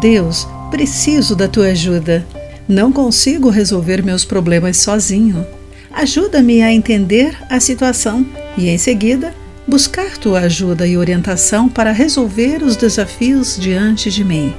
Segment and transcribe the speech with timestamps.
[0.00, 2.24] Deus, preciso da tua ajuda.
[2.68, 5.44] Não consigo resolver meus problemas sozinho.
[5.92, 8.24] Ajuda-me a entender a situação
[8.56, 9.34] e, em seguida,
[9.66, 14.54] buscar tua ajuda e orientação para resolver os desafios diante de mim.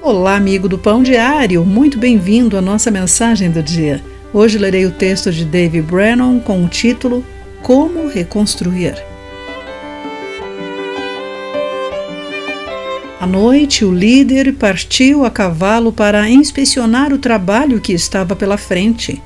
[0.00, 4.02] Olá, amigo do Pão Diário, muito bem-vindo à nossa mensagem do dia.
[4.32, 7.24] Hoje lerei o texto de Dave Brennan com o título
[7.62, 9.11] Como Reconstruir.
[13.22, 19.22] À noite, o líder partiu a cavalo para inspecionar o trabalho que estava pela frente.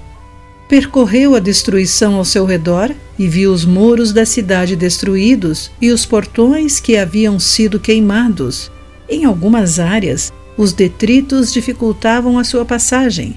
[0.68, 6.04] Percorreu a destruição ao seu redor e viu os muros da cidade destruídos e os
[6.04, 8.70] portões que haviam sido queimados.
[9.08, 13.34] Em algumas áreas, os detritos dificultavam a sua passagem.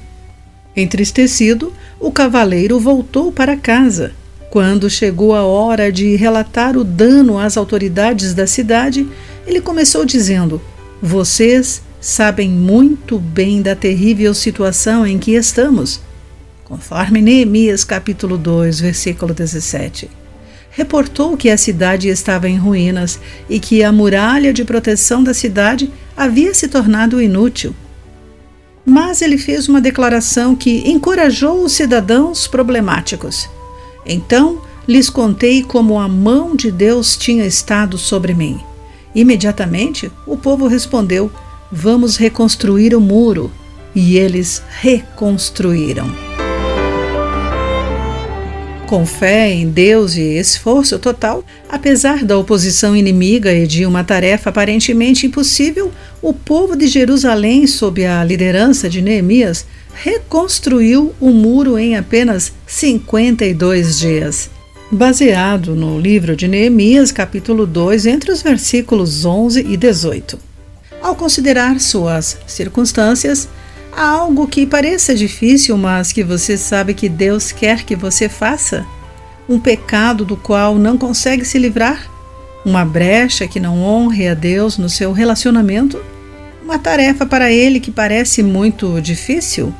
[0.76, 4.12] Entristecido, o cavaleiro voltou para casa.
[4.50, 9.08] Quando chegou a hora de relatar o dano às autoridades da cidade,
[9.46, 10.60] ele começou dizendo:
[11.00, 16.02] Vocês sabem muito bem da terrível situação em que estamos.
[16.64, 20.10] Conforme Neemias capítulo 2, versículo 17.
[20.72, 25.92] Reportou que a cidade estava em ruínas e que a muralha de proteção da cidade
[26.18, 27.76] havia se tornado inútil.
[28.84, 33.48] Mas ele fez uma declaração que encorajou os cidadãos problemáticos.
[34.10, 38.60] Então lhes contei como a mão de Deus tinha estado sobre mim
[39.14, 41.32] Imediatamente o povo respondeu:
[41.72, 43.52] Vamos reconstruir o muro.
[43.96, 46.29] E eles reconstruíram.
[48.90, 54.50] Com fé em Deus e esforço total, apesar da oposição inimiga e de uma tarefa
[54.50, 55.92] aparentemente impossível,
[56.24, 64.00] o povo de Jerusalém, sob a liderança de Neemias, reconstruiu o muro em apenas 52
[64.00, 64.50] dias
[64.92, 70.40] baseado no livro de Neemias, capítulo 2, entre os versículos 11 e 18.
[71.00, 73.48] Ao considerar suas circunstâncias,
[74.00, 78.88] algo que pareça difícil, mas que você sabe que Deus quer que você faça?
[79.48, 82.10] Um pecado do qual não consegue se livrar?
[82.66, 86.02] Uma brecha que não honre a Deus no seu relacionamento?
[86.64, 89.74] Uma tarefa para ele que parece muito difícil?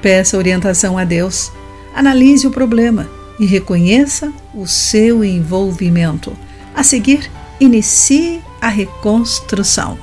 [0.00, 1.50] Peça orientação a Deus.
[1.92, 6.32] Analise o problema e reconheça o seu envolvimento.
[6.76, 7.28] A seguir,
[7.58, 9.98] inicie a reconstrução.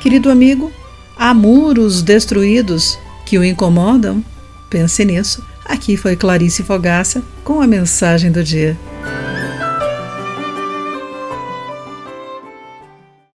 [0.00, 0.72] Querido amigo,
[1.16, 4.24] há muros destruídos que o incomodam?
[4.68, 5.42] Pense nisso.
[5.64, 8.76] Aqui foi Clarice Fogaça com a mensagem do dia.